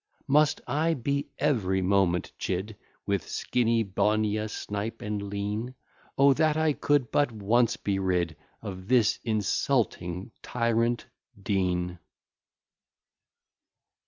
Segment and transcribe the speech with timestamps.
[0.27, 5.75] Must I be every moment chid With Skinnybonia, Snipe, and Lean?
[6.17, 6.33] O!
[6.33, 11.05] that I could but once be rid Of this insulting tyrant
[11.39, 11.99] Dean!